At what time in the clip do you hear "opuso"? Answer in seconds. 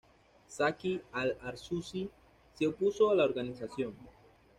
2.65-3.11